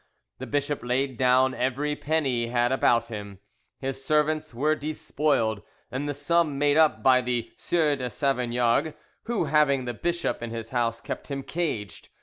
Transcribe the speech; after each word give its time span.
The 0.39 0.47
bishop 0.47 0.83
laid 0.83 1.15
down 1.17 1.53
every 1.53 1.95
penny 1.95 2.45
he 2.45 2.47
had 2.47 2.71
about 2.71 3.09
him, 3.09 3.37
his 3.77 4.03
servants 4.03 4.51
were 4.51 4.73
despoiled, 4.73 5.61
and 5.91 6.09
the 6.09 6.15
sum 6.15 6.57
made 6.57 6.75
up 6.75 7.03
by 7.03 7.21
the 7.21 7.51
Sieur 7.55 7.95
de 7.97 8.09
Sauvignargues, 8.09 8.95
who 9.25 9.43
having 9.45 9.85
the 9.85 9.93
bishop 9.93 10.41
in 10.41 10.49
his 10.49 10.71
house 10.71 11.01
kept 11.01 11.27
him 11.27 11.43
caged. 11.43 12.09